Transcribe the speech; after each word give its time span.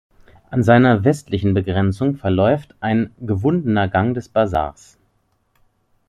An 0.49 0.63
seiner 0.63 1.03
westlichen 1.03 1.53
Begrenzung 1.53 2.15
verläuft 2.15 2.73
ein 2.79 3.11
gewundener 3.19 3.87
Gang 3.87 4.15
des 4.15 4.29
Basars. 4.29 4.97